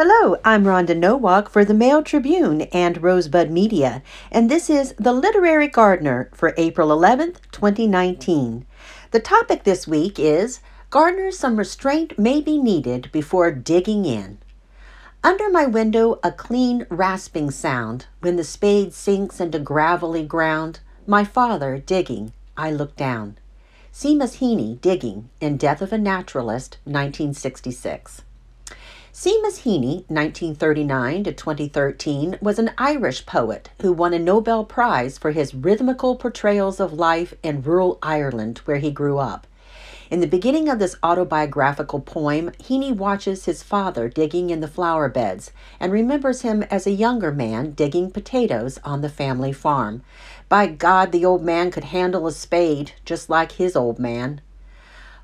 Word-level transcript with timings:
Hello, 0.00 0.36
I'm 0.44 0.62
Rhonda 0.62 0.96
Nowak 0.96 1.48
for 1.48 1.64
the 1.64 1.74
Mail 1.74 2.04
Tribune 2.04 2.62
and 2.72 3.02
Rosebud 3.02 3.50
Media, 3.50 4.00
and 4.30 4.48
this 4.48 4.70
is 4.70 4.94
The 4.96 5.12
Literary 5.12 5.66
Gardener 5.66 6.30
for 6.32 6.54
April 6.56 6.90
11th, 6.90 7.38
2019. 7.50 8.64
The 9.10 9.18
topic 9.18 9.64
this 9.64 9.88
week 9.88 10.20
is 10.20 10.60
Gardeners, 10.90 11.36
some 11.36 11.56
restraint 11.56 12.16
may 12.16 12.40
be 12.40 12.58
needed 12.58 13.10
before 13.10 13.50
digging 13.50 14.04
in. 14.04 14.38
Under 15.24 15.50
my 15.50 15.66
window, 15.66 16.20
a 16.22 16.30
clean 16.30 16.86
rasping 16.90 17.50
sound. 17.50 18.06
When 18.20 18.36
the 18.36 18.44
spade 18.44 18.94
sinks 18.94 19.40
into 19.40 19.58
gravelly 19.58 20.22
ground, 20.22 20.78
my 21.08 21.24
father 21.24 21.76
digging, 21.76 22.32
I 22.56 22.70
look 22.70 22.94
down. 22.94 23.36
Seamus 23.92 24.38
Heaney 24.38 24.80
digging 24.80 25.30
in 25.40 25.56
Death 25.56 25.82
of 25.82 25.92
a 25.92 25.98
Naturalist, 25.98 26.78
1966. 26.84 28.22
Seamus 29.20 29.64
Heaney, 29.64 30.04
1939 30.06 31.24
to 31.24 31.32
2013, 31.32 32.38
was 32.40 32.60
an 32.60 32.70
Irish 32.78 33.26
poet 33.26 33.68
who 33.82 33.92
won 33.92 34.14
a 34.14 34.18
Nobel 34.20 34.64
Prize 34.64 35.18
for 35.18 35.32
his 35.32 35.56
rhythmical 35.56 36.14
portrayals 36.14 36.78
of 36.78 36.92
life 36.92 37.34
in 37.42 37.60
rural 37.62 37.98
Ireland 38.00 38.58
where 38.58 38.76
he 38.76 38.92
grew 38.92 39.18
up. 39.18 39.48
In 40.08 40.20
the 40.20 40.28
beginning 40.28 40.68
of 40.68 40.78
this 40.78 40.94
autobiographical 41.02 41.98
poem, 41.98 42.52
Heaney 42.62 42.94
watches 42.94 43.46
his 43.46 43.64
father 43.64 44.08
digging 44.08 44.50
in 44.50 44.60
the 44.60 44.68
flower 44.68 45.08
beds 45.08 45.50
and 45.80 45.90
remembers 45.90 46.42
him 46.42 46.62
as 46.70 46.86
a 46.86 46.92
younger 46.92 47.32
man 47.32 47.72
digging 47.72 48.12
potatoes 48.12 48.78
on 48.84 49.00
the 49.00 49.08
family 49.08 49.52
farm. 49.52 50.02
By 50.48 50.68
God, 50.68 51.10
the 51.10 51.24
old 51.24 51.42
man 51.42 51.72
could 51.72 51.82
handle 51.82 52.28
a 52.28 52.32
spade, 52.32 52.92
just 53.04 53.28
like 53.28 53.50
his 53.50 53.74
old 53.74 53.98
man. 53.98 54.42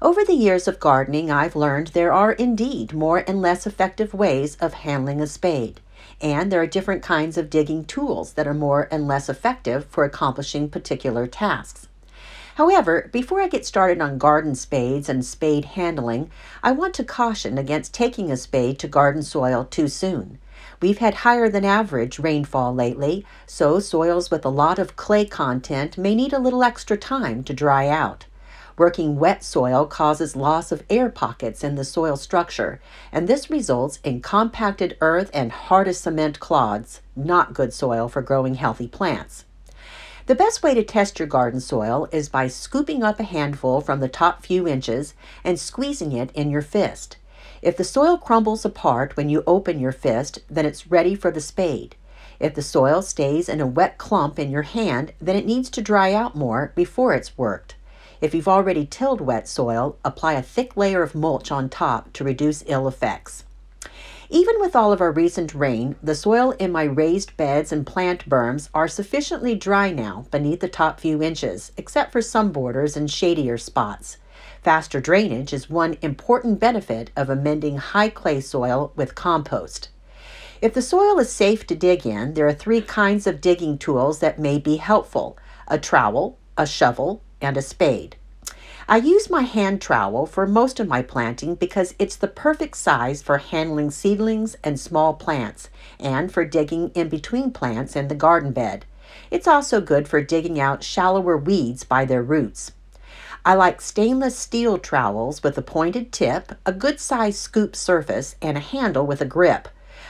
Over 0.05 0.23
the 0.23 0.35
years 0.35 0.69
of 0.69 0.81
gardening, 0.81 1.31
I've 1.31 1.57
learned 1.57 1.87
there 1.87 2.13
are 2.13 2.33
indeed 2.33 2.93
more 2.93 3.25
and 3.27 3.41
less 3.41 3.67
effective 3.67 4.13
ways 4.13 4.55
of 4.57 4.75
handling 4.75 5.23
a 5.23 5.27
spade, 5.27 5.81
and 6.21 6.53
there 6.53 6.61
are 6.61 6.67
different 6.67 7.03
kinds 7.03 7.39
of 7.39 7.49
digging 7.49 7.87
tools 7.87 8.35
that 8.35 8.47
are 8.47 8.53
more 8.53 8.87
and 8.91 9.09
less 9.09 9.31
effective 9.31 9.87
for 9.87 10.05
accomplishing 10.05 10.69
particular 10.69 11.27
tasks. 11.27 11.89
However, 12.57 13.09
before 13.13 13.41
I 13.41 13.49
get 13.49 13.65
started 13.65 14.03
on 14.03 14.19
garden 14.19 14.55
spades 14.55 15.09
and 15.09 15.25
spade 15.25 15.65
handling, 15.65 16.31
I 16.63 16.73
want 16.73 16.93
to 16.97 17.05
caution 17.05 17.57
against 17.57 17.95
taking 17.95 18.31
a 18.31 18.37
spade 18.37 18.79
to 18.81 18.89
garden 18.89 19.23
soil 19.23 19.65
too 19.65 19.89
soon. 19.89 20.39
We've 20.83 20.99
had 20.99 21.15
higher 21.15 21.49
than 21.49 21.65
average 21.65 22.19
rainfall 22.19 22.75
lately, 22.75 23.25
so 23.47 23.81
soils 23.81 24.31
with 24.31 24.45
a 24.45 24.51
lot 24.51 24.79
of 24.79 24.97
clay 24.97 25.25
content 25.25 25.97
may 25.97 26.15
need 26.15 26.35
a 26.35 26.39
little 26.39 26.63
extra 26.63 26.99
time 26.99 27.43
to 27.45 27.55
dry 27.55 27.89
out. 27.89 28.27
Working 28.77 29.21
wet 29.21 29.45
soil 29.45 29.87
causes 29.87 30.35
loss 30.35 30.73
of 30.73 30.83
air 30.91 31.09
pockets 31.09 31.63
in 31.63 31.77
the 31.77 31.85
soil 31.85 32.17
structure, 32.17 32.81
and 33.13 33.29
this 33.29 33.49
results 33.49 34.01
in 34.03 34.21
compacted 34.21 34.97
earth 35.01 35.31
and 35.33 35.53
hard 35.53 35.87
as 35.87 35.99
cement 35.99 36.41
clods, 36.41 37.01
not 37.15 37.55
good 37.55 37.73
soil 37.73 38.09
for 38.09 38.21
growing 38.21 38.55
healthy 38.55 38.89
plants. 38.89 39.45
The 40.27 40.35
best 40.35 40.65
way 40.65 40.75
to 40.75 40.83
test 40.83 41.21
your 41.21 41.29
garden 41.29 41.61
soil 41.61 42.09
is 42.11 42.29
by 42.29 42.49
scooping 42.49 43.05
up 43.05 43.21
a 43.21 43.25
handful 43.25 43.81
from 43.81 44.01
the 44.01 44.09
top 44.09 44.43
few 44.45 44.67
inches 44.67 45.15
and 45.45 45.61
squeezing 45.61 46.11
it 46.11 46.33
in 46.33 46.51
your 46.51 46.63
fist. 46.63 47.17
If 47.63 47.77
the 47.77 47.85
soil 47.85 48.19
crumbles 48.19 48.65
apart 48.65 49.17
when 49.17 49.29
you 49.29 49.45
open 49.47 49.79
your 49.79 49.93
fist, 49.93 50.41
then 50.51 50.67
it's 50.67 50.89
ready 50.89 51.15
for 51.15 51.31
the 51.31 51.41
spade. 51.41 51.95
If 52.41 52.55
the 52.55 52.63
soil 52.63 53.03
stays 53.03 53.49
in 53.49 53.61
a 53.61 53.67
wet 53.67 53.99
clump 53.99 54.39
in 54.41 54.51
your 54.51 54.63
hand, 54.63 55.13
then 55.21 55.37
it 55.37 55.47
needs 55.47 55.71
to 55.71 55.81
dry 55.81 56.13
out 56.13 56.35
more 56.35 56.73
before 56.75 57.15
it's 57.15 57.39
worked. 57.39 57.77
If 58.21 58.35
you've 58.35 58.49
already 58.49 58.87
tilled 58.87 59.21
wet 59.21 59.49
soil, 59.49 59.97
apply 60.05 60.35
a 60.35 60.43
thick 60.43 60.77
layer 60.77 61.03
of 61.03 61.15
mulch 61.15 61.51
on 61.51 61.69
top 61.69 62.13
to 62.15 62.25
reduce 62.25 62.65
ill 62.67 62.87
effects. 62.87 63.45
Even 64.31 64.55
with 64.59 64.75
all 64.75 64.93
of 64.93 65.01
our 65.01 65.13
recent 65.13 65.55
rain, 65.55 65.97
the 66.03 66.15
soil 66.15 66.53
in 66.53 66.73
my 66.73 66.85
raised 66.85 67.37
beds 67.37 67.73
and 67.73 67.87
plant 67.87 68.29
berms 68.29 68.69
are 68.73 68.89
sufficiently 68.89 69.55
dry 69.55 69.91
now 69.91 70.27
beneath 70.31 70.61
the 70.61 70.69
top 70.69 70.99
few 70.99 71.23
inches, 71.23 71.73
except 71.77 72.11
for 72.11 72.23
some 72.23 72.51
borders 72.51 72.97
and 72.97 73.11
shadier 73.11 73.59
spots. 73.59 74.17
Faster 74.63 75.01
drainage 75.01 75.53
is 75.53 75.69
one 75.69 75.99
important 76.01 76.59
benefit 76.59 77.11
of 77.17 77.29
amending 77.29 77.77
high 77.77 78.09
clay 78.09 78.41
soil 78.41 78.93
with 78.97 79.15
compost. 79.15 79.91
If 80.63 80.73
the 80.73 80.83
soil 80.83 81.19
is 81.19 81.31
safe 81.31 81.67
to 81.67 81.75
dig 81.75 82.07
in, 82.07 82.33
there 82.33 82.47
are 82.47 82.55
three 82.55 82.81
kinds 82.81 83.27
of 83.27 83.43
digging 83.43 83.77
tools 83.77 84.21
that 84.21 84.39
may 84.39 84.59
be 84.59 84.77
helpful 84.77 85.37
a 85.69 85.79
trowel, 85.79 86.39
a 86.57 86.67
shovel, 86.67 87.23
and 87.45 87.57
a 87.57 87.63
spade. 87.63 88.17
I 88.87 88.99
use 88.99 89.31
my 89.31 89.43
hand 89.43 89.81
trowel 89.81 90.27
for 90.27 90.47
most 90.47 90.79
of 90.79 90.89
my 90.89 91.01
planting 91.01 91.55
because 91.55 91.95
it's 91.99 92.17
the 92.17 92.29
perfect 92.29 92.77
size 92.77 93.23
for 93.23 93.39
handling 93.39 93.91
seedlings 93.91 94.57
and 94.63 94.79
small 94.79 95.15
plants 95.15 95.71
and 95.99 96.31
for 96.31 96.45
digging 96.45 96.91
in 96.91 97.09
between 97.09 97.51
plants 97.51 97.97
in 97.97 98.09
the 98.09 98.15
garden 98.15 98.53
bed. 98.53 98.85
It's 99.31 99.49
also 99.49 99.81
good 99.81 100.07
for 100.07 100.21
digging 100.21 100.61
out 100.61 100.85
shallower 100.85 101.37
weeds 101.37 101.83
by 101.83 102.05
their 102.05 102.23
roots. 102.23 102.73
I 103.47 103.55
like 103.55 103.81
stainless 103.81 104.39
steel 104.39 104.79
trowels 104.79 105.43
with 105.43 105.57
a 105.57 105.63
pointed 105.63 106.13
tip, 106.13 106.53
a 106.67 106.73
good 106.73 107.01
sized 107.01 107.39
scoop 107.39 107.77
surface, 107.77 108.37
and 108.43 108.57
a 108.57 108.61
handle 108.61 109.07
with 109.07 109.21
a 109.21 109.27
grip. 109.27 109.69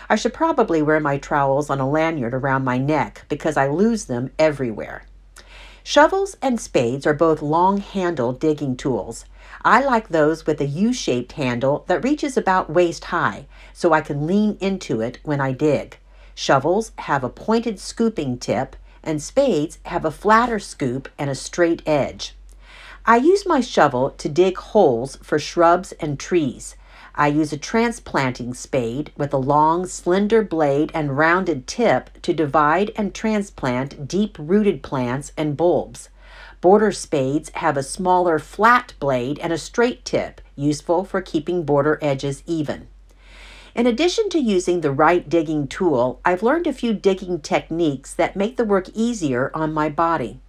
I 0.09 0.17
should 0.17 0.35
probably 0.35 0.83
wear 0.83 1.01
my 1.01 1.19
trowels 1.19 1.71
on 1.71 1.81
a 1.81 1.89
lanyard 1.89 2.35
around 2.35 2.65
my 2.65 2.79
neck 2.79 3.25
because 3.29 3.57
I 3.57 3.69
lose 3.69 4.05
them 4.05 4.31
everywhere. 4.39 5.05
Shovels 5.87 6.35
and 6.41 6.59
spades 6.59 7.07
are 7.07 7.13
both 7.13 7.43
long 7.43 7.77
handled 7.77 8.41
digging 8.41 8.75
tools. 8.75 9.27
I 9.63 9.85
like 9.85 10.09
those 10.09 10.47
with 10.47 10.59
a 10.63 10.67
U 10.67 10.95
shaped 10.95 11.33
handle 11.33 11.85
that 11.89 12.03
reaches 12.03 12.39
about 12.39 12.71
waist 12.71 13.05
high, 13.05 13.45
so 13.75 13.93
I 13.93 14.01
can 14.01 14.27
lean 14.27 14.57
into 14.61 15.03
it 15.03 15.19
when 15.25 15.43
I 15.43 15.53
dig. 15.53 15.99
Shovels 16.35 16.93
have 17.01 17.23
a 17.23 17.29
pointed 17.29 17.79
scooping 17.79 18.39
tip, 18.39 18.77
and 19.03 19.23
spades 19.23 19.79
have 19.85 20.07
a 20.07 20.11
flatter 20.11 20.59
scoop 20.59 21.07
and 21.19 21.29
a 21.29 21.35
straight 21.35 21.83
edge. 21.85 22.35
I 23.05 23.17
use 23.19 23.45
my 23.45 23.61
shovel 23.61 24.09
to 24.17 24.29
dig 24.31 24.57
holes 24.57 25.17
for 25.23 25.39
shrubs 25.39 25.93
and 26.01 26.19
trees. 26.19 26.77
I 27.17 27.29
use 27.29 27.53
a 27.53 27.57
transplanting 27.57 28.55
spade 28.55 29.13
with 29.17 29.33
a 29.33 29.39
long, 29.39 29.87
slender 29.87 30.43
blade 30.43 30.91
and 30.95 31.17
rounded 31.17 31.69
tip 31.69 32.11
to 32.23 32.35
divide 32.35 32.91
and 32.97 33.15
transplant 33.15 34.09
deep 34.09 34.37
rooted 34.39 34.83
plants 34.83 35.31
and 35.37 35.57
bulbs. 35.57 36.09
Border 36.61 36.91
spades 36.91 37.51
have 37.55 37.77
a 37.77 37.85
smaller, 37.85 38.41
flat 38.41 38.95
blade 38.99 39.39
and 39.39 39.53
a 39.53 39.59
straight 39.59 40.05
tip, 40.05 40.41
useful 40.57 41.05
for 41.05 41.21
keeping 41.21 41.63
border 41.63 41.99
edges 42.03 42.43
even. 42.47 42.89
In 43.77 43.87
addition 43.87 44.29
to 44.31 44.39
using 44.39 44.81
the 44.81 44.93
right 44.93 45.29
digging 45.29 45.69
tool, 45.69 46.21
I've 46.25 46.43
learned 46.43 46.67
a 46.67 46.73
few 46.73 46.95
digging 46.95 47.41
techniques 47.41 48.15
that 48.15 48.35
make 48.35 48.57
the 48.57 48.65
work 48.65 48.89
easier 48.95 49.51
on 49.55 49.73
my 49.73 49.89
body. 49.89 50.41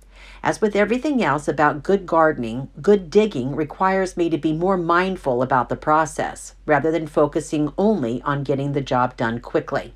As 0.45 0.61
with 0.61 0.75
everything 0.75 1.23
else 1.23 1.47
about 1.47 1.81
good 1.81 2.05
gardening, 2.05 2.69
good 2.79 3.09
digging 3.09 3.55
requires 3.55 4.15
me 4.15 4.29
to 4.29 4.37
be 4.37 4.53
more 4.53 4.77
mindful 4.77 5.41
about 5.41 5.69
the 5.69 5.75
process 5.75 6.53
rather 6.67 6.91
than 6.91 7.07
focusing 7.07 7.73
only 7.79 8.21
on 8.21 8.43
getting 8.43 8.73
the 8.73 8.79
job 8.79 9.17
done 9.17 9.39
quickly. 9.39 9.95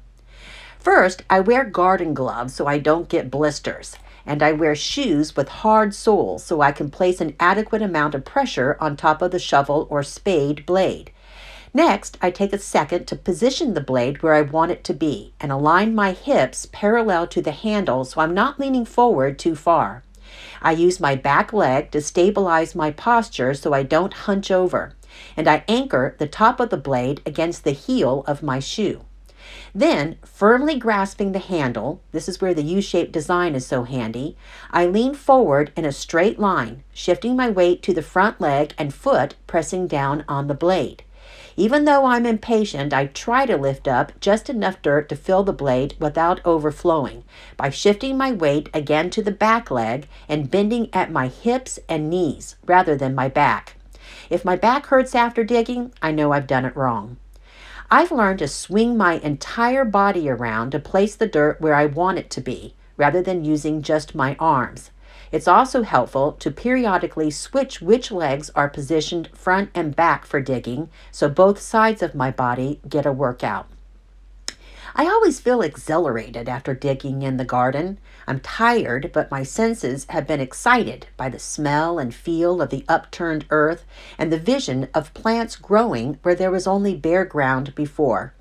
First, 0.79 1.21
I 1.29 1.39
wear 1.39 1.63
garden 1.63 2.15
gloves 2.15 2.55
so 2.55 2.65
I 2.65 2.79
don't 2.79 3.07
get 3.07 3.29
blisters, 3.29 3.95
and 4.25 4.41
I 4.41 4.53
wear 4.53 4.73
shoes 4.73 5.35
with 5.35 5.49
hard 5.49 5.93
soles 5.93 6.45
so 6.45 6.61
I 6.61 6.71
can 6.71 6.89
place 6.89 7.21
an 7.21 7.35
adequate 7.39 7.83
amount 7.83 8.15
of 8.15 8.25
pressure 8.25 8.75
on 8.79 8.97
top 8.97 9.21
of 9.21 9.29
the 9.29 9.37
shovel 9.37 9.85
or 9.91 10.01
spade 10.01 10.65
blade. 10.65 11.11
Next, 11.75 12.17
I 12.23 12.31
take 12.31 12.53
a 12.53 12.57
second 12.57 13.05
to 13.05 13.15
position 13.15 13.75
the 13.75 13.81
blade 13.81 14.23
where 14.23 14.33
I 14.33 14.41
want 14.41 14.71
it 14.71 14.83
to 14.85 14.95
be 14.95 15.31
and 15.39 15.51
align 15.51 15.93
my 15.93 16.13
hips 16.13 16.67
parallel 16.71 17.27
to 17.27 17.41
the 17.43 17.51
handle 17.51 18.03
so 18.03 18.19
I'm 18.19 18.33
not 18.33 18.59
leaning 18.59 18.85
forward 18.85 19.37
too 19.37 19.55
far. 19.55 20.01
I 20.61 20.71
use 20.71 20.99
my 20.99 21.15
back 21.15 21.53
leg 21.53 21.91
to 21.91 22.01
stabilize 22.01 22.75
my 22.75 22.91
posture 22.91 23.53
so 23.53 23.73
I 23.73 23.83
don't 23.83 24.13
hunch 24.13 24.51
over, 24.51 24.93
and 25.35 25.47
I 25.47 25.63
anchor 25.67 26.15
the 26.17 26.27
top 26.27 26.59
of 26.59 26.69
the 26.69 26.77
blade 26.77 27.21
against 27.25 27.63
the 27.63 27.71
heel 27.71 28.23
of 28.27 28.43
my 28.43 28.59
shoe. 28.59 29.05
Then, 29.73 30.17
firmly 30.23 30.77
grasping 30.77 31.31
the 31.31 31.39
handle, 31.39 32.01
this 32.11 32.29
is 32.29 32.41
where 32.41 32.53
the 32.53 32.63
U 32.63 32.81
shaped 32.81 33.11
design 33.11 33.55
is 33.55 33.65
so 33.65 33.83
handy, 33.83 34.37
I 34.71 34.85
lean 34.85 35.15
forward 35.15 35.71
in 35.75 35.85
a 35.85 35.91
straight 35.91 36.39
line, 36.39 36.83
shifting 36.93 37.35
my 37.35 37.49
weight 37.49 37.81
to 37.83 37.93
the 37.93 38.01
front 38.01 38.39
leg 38.39 38.73
and 38.77 38.93
foot 38.93 39.35
pressing 39.47 39.87
down 39.87 40.23
on 40.27 40.47
the 40.47 40.53
blade. 40.53 41.03
Even 41.57 41.85
though 41.85 42.05
I'm 42.05 42.25
impatient, 42.25 42.93
I 42.93 43.07
try 43.07 43.45
to 43.45 43.57
lift 43.57 43.87
up 43.87 44.19
just 44.19 44.49
enough 44.49 44.81
dirt 44.81 45.09
to 45.09 45.15
fill 45.15 45.43
the 45.43 45.53
blade 45.53 45.95
without 45.99 46.39
overflowing 46.45 47.23
by 47.57 47.69
shifting 47.69 48.17
my 48.17 48.31
weight 48.31 48.69
again 48.73 49.09
to 49.11 49.21
the 49.21 49.31
back 49.31 49.69
leg 49.69 50.07
and 50.27 50.49
bending 50.49 50.89
at 50.93 51.11
my 51.11 51.27
hips 51.27 51.79
and 51.89 52.09
knees 52.09 52.55
rather 52.65 52.95
than 52.95 53.13
my 53.13 53.27
back. 53.27 53.75
If 54.29 54.45
my 54.45 54.55
back 54.55 54.85
hurts 54.85 55.15
after 55.15 55.43
digging, 55.43 55.91
I 56.01 56.11
know 56.11 56.31
I've 56.31 56.47
done 56.47 56.65
it 56.65 56.75
wrong. 56.75 57.17
I've 57.91 58.11
learned 58.11 58.39
to 58.39 58.47
swing 58.47 58.95
my 58.95 59.13
entire 59.15 59.83
body 59.83 60.29
around 60.29 60.71
to 60.71 60.79
place 60.79 61.15
the 61.15 61.27
dirt 61.27 61.59
where 61.59 61.73
I 61.73 61.87
want 61.87 62.19
it 62.19 62.29
to 62.31 62.41
be, 62.41 62.75
rather 62.97 63.21
than 63.21 63.43
using 63.43 63.81
just 63.81 64.13
my 64.13 64.35
arms. 64.39 64.91
It's 65.31 65.47
also 65.47 65.83
helpful 65.83 66.31
to 66.33 66.49
periodically 66.49 67.29
switch 67.29 67.81
which 67.81 68.11
legs 68.11 68.49
are 68.51 68.69
positioned 68.69 69.29
front 69.33 69.69
and 69.75 69.95
back 69.95 70.25
for 70.25 70.41
digging 70.41 70.89
so 71.11 71.29
both 71.29 71.59
sides 71.59 72.01
of 72.01 72.15
my 72.15 72.31
body 72.31 72.79
get 72.87 73.05
a 73.05 73.11
workout. 73.11 73.67
I 74.95 75.05
always 75.05 75.39
feel 75.39 75.61
exhilarated 75.61 76.49
after 76.49 76.73
digging 76.73 77.21
in 77.21 77.37
the 77.37 77.45
garden. 77.45 77.99
I'm 78.27 78.39
tired, 78.39 79.11
but 79.13 79.29
my 79.29 79.43
senses 79.43 80.05
have 80.09 80.25
been 80.25 80.39
excited 80.39 81.07
by 81.15 81.29
the 81.29 81.39
smell 81.39 81.99
and 81.99 82.13
feel 82.13 82.59
of 82.61 82.71
the 82.71 82.85
upturned 82.89 83.45
earth 83.51 83.85
and 84.17 84.33
the 84.33 84.39
vision 84.39 84.87
of 84.93 85.13
plants 85.13 85.55
growing 85.55 86.17
where 86.23 86.35
there 86.35 86.51
was 86.51 86.65
only 86.65 86.95
bare 86.95 87.23
ground 87.23 87.75
before. 87.75 88.33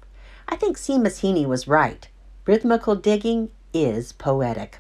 I 0.48 0.56
think 0.56 0.78
Seamus 0.78 1.20
Heaney 1.20 1.46
was 1.46 1.68
right. 1.68 2.08
Rhythmical 2.46 2.96
digging 2.96 3.50
is 3.74 4.12
poetic. 4.12 4.78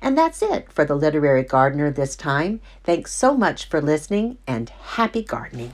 And 0.00 0.16
that's 0.16 0.42
it 0.42 0.70
for 0.72 0.84
the 0.84 0.94
Literary 0.94 1.42
Gardener 1.42 1.90
this 1.90 2.16
time. 2.16 2.60
Thanks 2.84 3.12
so 3.12 3.36
much 3.36 3.68
for 3.68 3.80
listening 3.80 4.38
and 4.46 4.68
happy 4.68 5.22
gardening. 5.22 5.72